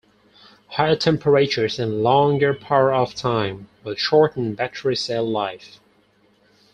Higher 0.69 0.95
temperatures 0.95 1.77
and 1.77 2.01
longer 2.01 2.55
power-off 2.55 3.13
time 3.13 3.69
will 3.83 3.93
shorten 3.93 4.55
battery 4.55 4.95
cell 4.95 5.23
life. 5.29 5.79